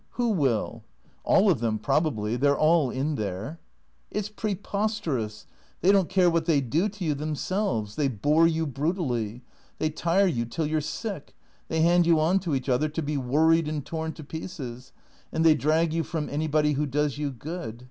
"Who 0.13 0.29
will?"" 0.29 0.83
All 1.23 1.51
of 1.51 1.59
them, 1.59 1.77
probably. 1.77 2.35
They 2.35 2.47
're 2.49 2.57
all 2.57 2.89
in 2.89 3.13
there."" 3.17 3.59
It 4.09 4.25
's 4.25 4.29
preposterous. 4.29 5.45
They 5.81 5.91
don't 5.91 6.09
care 6.09 6.27
what 6.27 6.45
they 6.45 6.59
do 6.59 6.89
to 6.89 7.05
you 7.05 7.13
themselves; 7.13 7.95
they 7.97 8.07
bore 8.07 8.47
you 8.47 8.65
brutally; 8.65 9.43
they 9.77 9.91
tire 9.91 10.25
you 10.25 10.45
till 10.45 10.65
you 10.65 10.77
're 10.77 10.81
sick; 10.81 11.35
they 11.67 11.81
hand 11.81 12.07
you 12.07 12.19
on 12.19 12.39
to 12.39 12.55
each 12.55 12.67
other, 12.67 12.89
to 12.89 13.01
be 13.03 13.15
worried 13.17 13.67
and 13.67 13.85
torn 13.85 14.11
to 14.13 14.23
pieces; 14.23 14.91
and 15.31 15.45
they 15.45 15.53
drag 15.53 15.93
you 15.93 16.01
from 16.01 16.29
anybody 16.29 16.71
who 16.73 16.87
does 16.87 17.19
you 17.19 17.29
good. 17.29 17.79